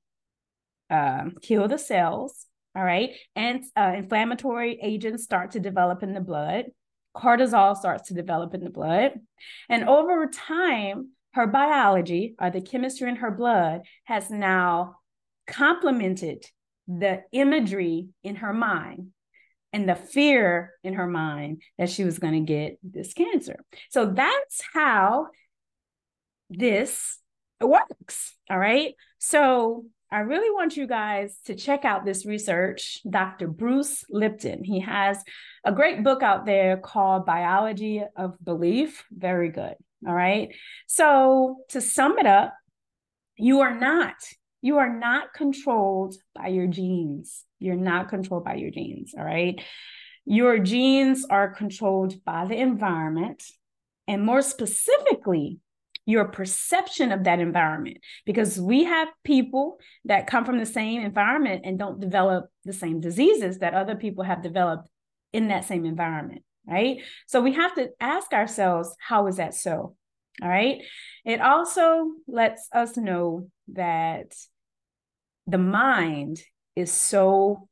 uh, 0.89 1.25
kill 1.43 1.69
the 1.69 1.79
cells, 1.79 2.47
all 2.75 2.83
right? 2.85 3.11
And 3.37 3.63
uh, 3.77 3.93
inflammatory 3.97 4.79
agents 4.83 5.23
start 5.23 5.53
to 5.53 5.61
develop 5.61 6.03
in 6.03 6.15
the 6.15 6.21
blood 6.21 6.67
cortisol 7.17 7.77
starts 7.77 8.09
to 8.09 8.15
develop 8.15 8.55
in 8.55 8.65
the 8.65 8.71
blood. 8.71 9.13
And 9.69 9.89
over 9.89 10.27
time, 10.29 11.11
her 11.35 11.47
biology 11.47 12.35
or 12.41 12.51
the 12.51 12.61
chemistry 12.61 13.09
in 13.09 13.17
her 13.17 13.31
blood 13.31 13.83
has 14.05 14.31
now 14.31 14.97
complemented 15.47 16.45
the 16.89 17.23
imagery 17.33 18.09
in 18.25 18.37
her 18.37 18.53
mind 18.53 19.09
and 19.73 19.89
the 19.89 19.95
fear 19.95 20.73
in 20.83 20.95
her 20.95 21.07
mind 21.07 21.63
that 21.79 21.89
she 21.89 22.05
was 22.05 22.19
going 22.19 22.35
to 22.35 22.53
get 22.53 22.79
this 22.83 23.13
cancer. 23.13 23.61
So 23.91 24.07
that's 24.07 24.63
how 24.73 25.29
this 26.49 27.19
works. 27.61 28.35
All 28.51 28.59
right. 28.59 28.95
So 29.19 29.85
I 30.13 30.21
really 30.21 30.51
want 30.51 30.77
you 30.77 30.89
guys 30.89 31.39
to 31.45 31.55
check 31.55 31.85
out 31.85 32.05
this 32.05 32.27
research. 32.27 33.01
Dr. 33.09 33.47
Bruce 33.47 34.05
Lipton, 34.11 34.65
he 34.65 34.81
has 34.81 35.23
a 35.65 35.73
great 35.73 36.03
book 36.03 36.23
out 36.23 36.47
there 36.47 36.77
called 36.77 37.27
Biology 37.27 38.03
of 38.17 38.35
Belief. 38.43 39.05
Very 39.13 39.51
good. 39.51 39.75
All 40.07 40.15
right. 40.15 40.55
So 40.89 41.59
to 41.69 41.81
sum 41.81 42.19
it 42.19 42.27
up, 42.27 42.55
you 43.37 43.61
are 43.61 43.79
not, 43.79 44.17
you 44.63 44.79
are 44.79 44.93
not 44.93 45.33
controlled 45.33 46.17
by 46.35 46.49
your 46.49 46.67
genes. 46.67 47.45
You're 47.61 47.77
not 47.77 48.09
controlled 48.09 48.45
by 48.45 48.55
your 48.55 48.71
genes. 48.71 49.15
All 49.17 49.25
right. 49.25 49.61
Your 50.25 50.59
genes 50.59 51.25
are 51.29 51.55
controlled 51.55 52.25
by 52.25 52.47
the 52.47 52.57
environment. 52.57 53.45
And 54.09 54.25
more 54.25 54.43
specifically, 54.43 55.61
your 56.11 56.27
perception 56.27 57.13
of 57.13 57.25
that 57.25 57.41
environment 57.41 57.99
because 58.27 58.61
we 58.61 58.85
have 58.85 59.09
people 59.25 59.79
that 60.05 60.27
come 60.27 60.45
from 60.45 60.59
the 60.59 60.67
same 60.67 61.03
environment 61.03 61.63
and 61.65 61.79
don't 61.79 62.01
develop 62.01 62.47
the 62.65 62.73
same 62.73 63.01
diseases 63.01 63.59
that 63.59 63.75
other 63.75 63.95
people 63.95 64.25
have 64.25 64.43
developed 64.43 64.89
in 65.33 65.49
that 65.49 65.65
same 65.65 65.85
environment 65.85 66.43
right? 66.67 66.99
So 67.27 67.41
we 67.41 67.55
have 67.55 67.75
to 67.77 67.89
ask 68.01 68.33
ourselves 68.33 68.95
how 68.99 69.27
is 69.27 69.37
that 69.37 69.55
so 69.55 69.97
all 70.43 70.49
right? 70.49 70.79
It 71.25 71.41
also 71.41 72.07
lets 72.27 72.69
us 72.73 72.97
know 72.97 73.49
that 73.73 74.35
the 75.47 75.59
mind 75.59 76.41
is 76.77 76.93
so 76.93 77.69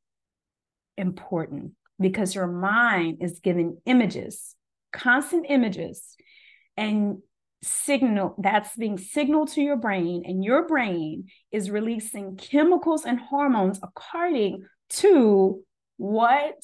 important 0.97 1.73
because 2.01 2.35
your 2.35 2.47
mind 2.47 3.19
is 3.21 3.41
giving 3.41 3.79
images 3.87 4.55
constant 4.93 5.47
images 5.49 6.17
and 6.77 7.19
signal 7.63 8.35
that's 8.39 8.77
being 8.77 8.99
signaled 8.99 9.49
to 9.49 9.61
your 9.61 9.77
brain 9.77 10.23
and 10.25 10.45
your 10.45 10.67
brain 10.67 11.27
is 11.51 11.71
releasing 11.71 12.37
chemicals 12.37 13.05
and 13.05 13.19
hormones 13.19 13.81
according 13.83 14.65
to 14.89 15.63
what 15.97 16.55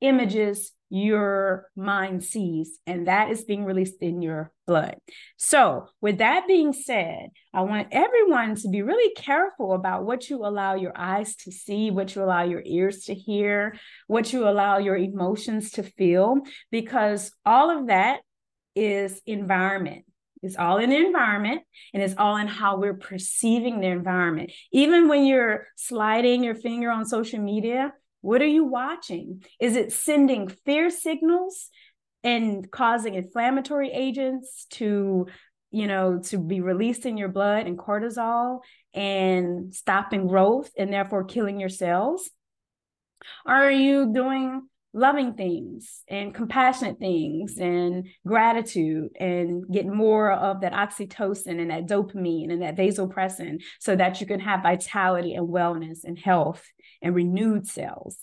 images 0.00 0.72
your 0.88 1.68
mind 1.74 2.22
sees 2.22 2.78
and 2.86 3.08
that 3.08 3.30
is 3.30 3.44
being 3.44 3.64
released 3.64 4.02
in 4.02 4.20
your 4.20 4.52
blood. 4.66 4.96
So 5.38 5.86
with 6.00 6.18
that 6.18 6.46
being 6.46 6.72
said 6.72 7.28
i 7.54 7.62
want 7.62 7.88
everyone 7.92 8.54
to 8.56 8.68
be 8.68 8.82
really 8.82 9.12
careful 9.14 9.72
about 9.72 10.04
what 10.04 10.28
you 10.28 10.44
allow 10.44 10.74
your 10.74 10.92
eyes 10.94 11.34
to 11.36 11.50
see 11.50 11.90
what 11.90 12.14
you 12.14 12.22
allow 12.22 12.42
your 12.42 12.62
ears 12.64 13.04
to 13.04 13.14
hear 13.14 13.74
what 14.06 14.32
you 14.32 14.46
allow 14.46 14.78
your 14.78 14.96
emotions 14.96 15.72
to 15.72 15.82
feel 15.82 16.36
because 16.70 17.32
all 17.44 17.70
of 17.70 17.86
that 17.88 18.20
is 18.74 19.20
environment 19.26 20.04
it's 20.42 20.56
all 20.56 20.78
in 20.78 20.90
the 20.90 20.96
environment 20.96 21.62
and 21.94 22.02
it's 22.02 22.14
all 22.18 22.36
in 22.36 22.48
how 22.48 22.76
we're 22.76 22.94
perceiving 22.94 23.80
the 23.80 23.86
environment. 23.86 24.50
Even 24.72 25.08
when 25.08 25.24
you're 25.24 25.66
sliding 25.76 26.42
your 26.42 26.56
finger 26.56 26.90
on 26.90 27.06
social 27.06 27.38
media, 27.38 27.92
what 28.22 28.42
are 28.42 28.46
you 28.46 28.64
watching? 28.64 29.44
Is 29.60 29.76
it 29.76 29.92
sending 29.92 30.48
fear 30.48 30.90
signals 30.90 31.68
and 32.24 32.70
causing 32.70 33.14
inflammatory 33.14 33.90
agents 33.92 34.66
to, 34.70 35.26
you 35.70 35.86
know, 35.86 36.20
to 36.24 36.38
be 36.38 36.60
released 36.60 37.06
in 37.06 37.16
your 37.16 37.28
blood 37.28 37.66
and 37.66 37.78
cortisol 37.78 38.60
and 38.94 39.74
stopping 39.74 40.26
growth 40.26 40.70
and 40.76 40.92
therefore 40.92 41.24
killing 41.24 41.60
your 41.60 41.68
cells? 41.68 42.28
Are 43.46 43.70
you 43.70 44.12
doing 44.12 44.68
loving 44.94 45.34
things 45.34 46.02
and 46.08 46.34
compassionate 46.34 46.98
things 46.98 47.56
and 47.58 48.06
gratitude 48.26 49.08
and 49.18 49.64
get 49.72 49.86
more 49.86 50.30
of 50.32 50.60
that 50.60 50.72
oxytocin 50.72 51.60
and 51.60 51.70
that 51.70 51.86
dopamine 51.86 52.52
and 52.52 52.62
that 52.62 52.76
vasopressin 52.76 53.62
so 53.80 53.96
that 53.96 54.20
you 54.20 54.26
can 54.26 54.40
have 54.40 54.62
vitality 54.62 55.34
and 55.34 55.48
wellness 55.48 56.00
and 56.04 56.18
health 56.18 56.62
and 57.00 57.14
renewed 57.14 57.66
cells. 57.66 58.18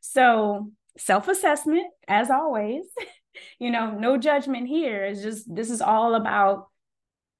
So, 0.00 0.70
self 0.98 1.28
assessment, 1.28 1.86
as 2.06 2.30
always, 2.30 2.84
you 3.58 3.70
know, 3.70 3.92
no 3.92 4.18
judgment 4.18 4.68
here. 4.68 5.04
It's 5.04 5.22
just 5.22 5.52
this 5.52 5.70
is 5.70 5.80
all 5.80 6.14
about 6.14 6.66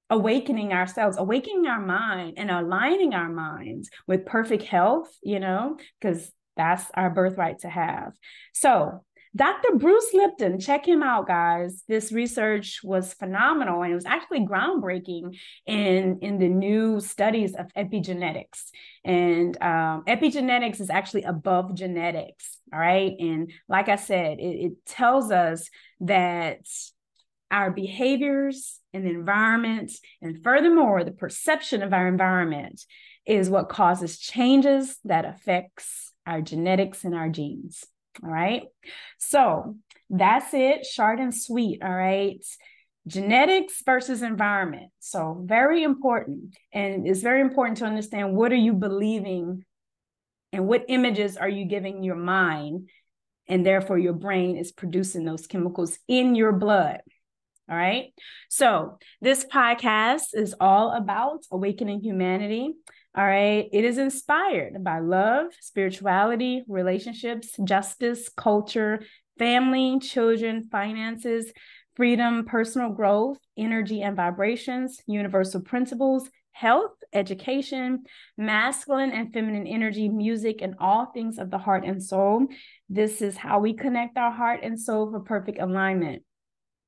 awakening 0.09 0.73
ourselves, 0.73 1.17
awakening 1.17 1.67
our 1.67 1.79
mind 1.79 2.35
and 2.37 2.51
aligning 2.51 3.13
our 3.13 3.29
minds 3.29 3.89
with 4.07 4.25
perfect 4.25 4.63
health, 4.63 5.09
you 5.23 5.39
know, 5.39 5.77
because 5.99 6.31
that's 6.55 6.85
our 6.93 7.09
birthright 7.09 7.59
to 7.59 7.69
have. 7.69 8.13
So, 8.53 9.03
Dr. 9.35 9.77
Bruce 9.77 10.13
Lipton, 10.13 10.59
check 10.59 10.87
him 10.87 11.01
out, 11.01 11.25
guys. 11.25 11.83
This 11.87 12.11
research 12.11 12.81
was 12.83 13.15
phenomenal 13.15 13.81
and 13.81 13.91
it 13.91 13.95
was 13.95 14.05
actually 14.05 14.41
groundbreaking 14.41 15.35
in, 15.65 16.19
in 16.21 16.37
the 16.37 16.49
new 16.49 16.99
studies 16.99 17.55
of 17.55 17.73
epigenetics. 17.73 18.65
And 19.03 19.59
um, 19.59 20.03
epigenetics 20.07 20.79
is 20.79 20.91
actually 20.91 21.23
above 21.23 21.73
genetics. 21.73 22.59
All 22.71 22.79
right. 22.79 23.13
And 23.19 23.51
like 23.67 23.89
I 23.89 23.95
said, 23.95 24.39
it, 24.39 24.65
it 24.65 24.85
tells 24.85 25.31
us 25.31 25.67
that 26.01 26.59
our 27.49 27.71
behaviors 27.71 28.79
and 28.93 29.03
the 29.03 29.09
environment, 29.09 29.91
and 30.21 30.43
furthermore, 30.43 31.03
the 31.03 31.11
perception 31.11 31.81
of 31.81 31.91
our 31.91 32.07
environment 32.07 32.85
is 33.25 33.49
what 33.49 33.69
causes 33.69 34.19
changes 34.19 34.97
that 35.05 35.25
affects 35.25 36.12
our 36.25 36.41
genetics 36.41 37.03
and 37.03 37.15
our 37.15 37.29
genes. 37.29 37.85
All 38.23 38.29
right. 38.29 38.63
So 39.17 39.75
that's 40.09 40.53
it, 40.53 40.85
short 40.85 41.19
and 41.19 41.33
sweet. 41.33 41.81
All 41.81 41.93
right. 41.93 42.43
Genetics 43.05 43.81
versus 43.85 44.21
environment. 44.21 44.91
So, 44.99 45.43
very 45.45 45.83
important. 45.83 46.55
And 46.71 47.05
it's 47.05 47.21
very 47.21 47.41
important 47.41 47.79
to 47.79 47.85
understand 47.85 48.33
what 48.33 48.53
are 48.53 48.55
you 48.55 48.73
believing 48.73 49.65
and 50.53 50.67
what 50.67 50.85
images 50.87 51.35
are 51.35 51.49
you 51.49 51.65
giving 51.65 52.03
your 52.03 52.15
mind. 52.15 52.89
And 53.49 53.65
therefore, 53.65 53.97
your 53.97 54.13
brain 54.13 54.55
is 54.55 54.71
producing 54.71 55.25
those 55.25 55.47
chemicals 55.47 55.99
in 56.07 56.35
your 56.35 56.53
blood. 56.53 57.01
All 57.69 57.75
right. 57.75 58.13
So, 58.49 58.99
this 59.19 59.43
podcast 59.43 60.27
is 60.33 60.55
all 60.61 60.91
about 60.91 61.43
awakening 61.51 62.01
humanity. 62.01 62.71
All 63.15 63.23
right. 63.23 63.69
It 63.71 63.85
is 63.85 63.99
inspired 63.99 64.83
by 64.83 64.97
love, 64.97 65.47
spirituality, 65.59 66.63
relationships, 66.67 67.55
justice, 67.63 68.27
culture, 68.27 69.03
family, 69.37 69.99
children, 69.99 70.67
finances, 70.71 71.53
freedom, 71.95 72.45
personal 72.45 72.89
growth, 72.89 73.37
energy 73.55 74.01
and 74.01 74.15
vibrations, 74.15 74.99
universal 75.05 75.61
principles, 75.61 76.27
health, 76.53 76.91
education, 77.13 78.03
masculine 78.35 79.11
and 79.11 79.31
feminine 79.31 79.67
energy, 79.67 80.09
music, 80.09 80.61
and 80.63 80.73
all 80.79 81.05
things 81.05 81.37
of 81.37 81.51
the 81.51 81.59
heart 81.59 81.83
and 81.85 82.01
soul. 82.01 82.47
This 82.89 83.21
is 83.21 83.37
how 83.37 83.59
we 83.59 83.73
connect 83.73 84.17
our 84.17 84.31
heart 84.31 84.61
and 84.63 84.79
soul 84.79 85.11
for 85.11 85.19
perfect 85.19 85.59
alignment. 85.59 86.23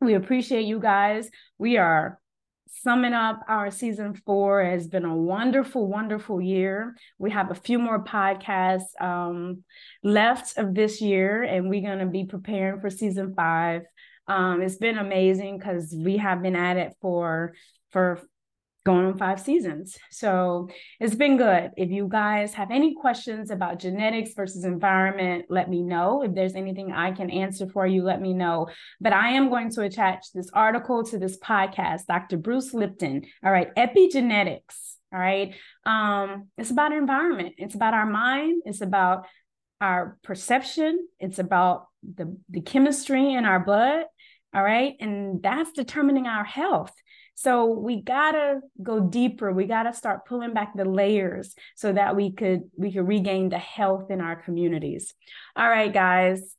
We 0.02 0.16
appreciate 0.16 0.66
you 0.66 0.80
guys. 0.80 1.30
We 1.60 1.78
are 1.78 2.20
summing 2.68 3.14
up 3.14 3.42
our 3.48 3.72
season 3.72 4.14
four 4.26 4.64
has 4.64 4.88
been 4.88 5.06
a 5.06 5.16
wonderful 5.16 5.88
wonderful 5.88 6.42
year. 6.42 6.96
We 7.18 7.32
have 7.32 7.52
a 7.52 7.56
few 7.56 7.80
more 7.80 8.04
podcasts 8.04 9.00
um, 9.00 9.64
left 10.04 10.58
of 10.58 10.74
this 10.74 11.02
year 11.02 11.44
and 11.44 11.70
we're 11.70 11.82
going 11.82 12.00
to 12.00 12.06
be 12.06 12.26
preparing 12.26 12.82
for 12.82 12.90
season 12.90 13.34
five. 13.36 13.84
Um, 14.28 14.62
it's 14.62 14.78
been 14.78 14.98
amazing 14.98 15.58
because 15.58 15.96
we 15.98 16.18
have 16.18 16.42
been 16.42 16.56
at 16.56 16.78
it 16.78 16.94
for 17.02 17.54
for 17.92 18.22
going 18.86 19.06
on 19.06 19.18
five 19.18 19.40
seasons. 19.40 19.98
So 20.12 20.70
it's 21.00 21.16
been 21.16 21.38
good. 21.38 21.72
If 21.76 21.90
you 21.90 22.08
guys 22.08 22.54
have 22.54 22.70
any 22.70 22.94
questions 22.94 23.50
about 23.50 23.80
genetics 23.80 24.34
versus 24.36 24.64
environment, 24.64 25.46
let 25.50 25.70
me 25.70 25.82
know. 25.82 26.22
If 26.22 26.36
there's 26.36 26.56
anything 26.56 26.92
I 26.92 27.12
can 27.12 27.32
answer 27.32 27.68
for 27.68 27.88
you, 27.88 28.04
let 28.04 28.22
me 28.22 28.34
know. 28.34 28.68
But 29.02 29.14
I 29.14 29.30
am 29.30 29.50
going 29.50 29.72
to 29.72 29.82
attach 29.82 30.32
this 30.34 30.52
article 30.54 31.04
to 31.06 31.18
this 31.18 31.38
podcast, 31.40 32.06
Dr. 32.08 32.38
Bruce 32.38 32.74
Lipton. 32.74 33.26
All 33.44 33.52
right, 33.52 33.74
epigenetics. 33.76 34.94
All 35.12 35.20
right. 35.20 35.56
Um, 35.86 36.50
it's 36.58 36.72
about 36.72 36.92
environment. 36.92 37.56
It's 37.58 37.76
about 37.76 37.94
our 37.94 38.06
mind. 38.06 38.64
It's 38.66 38.82
about 38.82 39.26
our 39.82 40.18
perception. 40.24 41.08
It's 41.20 41.40
about 41.40 41.88
the, 42.04 42.38
the 42.50 42.62
chemistry 42.62 43.34
in 43.34 43.46
our 43.46 43.64
blood. 43.64 44.06
All 44.54 44.64
right. 44.64 44.96
And 45.00 45.42
that's 45.42 45.72
determining 45.72 46.28
our 46.28 46.44
health. 46.44 46.94
So 47.36 47.66
we 47.68 48.02
gotta 48.02 48.62
go 48.82 49.02
deeper. 49.02 49.52
We 49.52 49.66
gotta 49.66 49.94
start 49.94 50.26
pulling 50.26 50.54
back 50.54 50.76
the 50.76 50.86
layers 50.86 51.54
so 51.76 51.92
that 51.94 52.16
we 52.16 52.32
could 52.32 52.64
we 52.78 52.92
could 52.92 53.08
regain 53.08 53.50
the 53.50 53.60
health 53.60 54.10
in 54.10 54.22
our 54.22 54.36
communities. 54.36 55.14
All 55.56 55.70
right, 55.70 55.94
guys. 55.94 56.56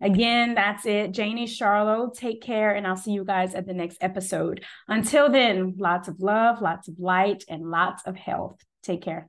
Again, 0.00 0.54
that's 0.54 0.84
it. 0.84 1.12
Janie 1.12 1.46
Charlot, 1.46 2.14
take 2.14 2.42
care, 2.42 2.74
and 2.74 2.86
I'll 2.86 2.96
see 2.96 3.12
you 3.12 3.24
guys 3.24 3.54
at 3.54 3.66
the 3.66 3.72
next 3.72 3.96
episode. 4.02 4.62
Until 4.88 5.30
then, 5.30 5.76
lots 5.78 6.06
of 6.08 6.20
love, 6.20 6.60
lots 6.60 6.88
of 6.88 6.98
light, 6.98 7.44
and 7.48 7.70
lots 7.70 8.02
of 8.04 8.14
health. 8.16 8.60
Take 8.82 9.02
care. 9.02 9.28